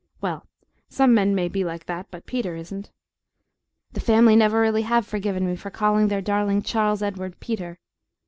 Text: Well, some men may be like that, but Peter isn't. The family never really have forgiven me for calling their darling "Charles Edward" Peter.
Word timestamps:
Well, 0.19 0.47
some 0.89 1.13
men 1.13 1.35
may 1.35 1.47
be 1.47 1.63
like 1.63 1.85
that, 1.85 2.07
but 2.09 2.25
Peter 2.25 2.55
isn't. 2.55 2.89
The 3.91 3.99
family 3.99 4.35
never 4.35 4.59
really 4.59 4.81
have 4.81 5.05
forgiven 5.05 5.45
me 5.45 5.55
for 5.55 5.69
calling 5.69 6.07
their 6.07 6.21
darling 6.23 6.63
"Charles 6.63 7.03
Edward" 7.03 7.39
Peter. 7.39 7.77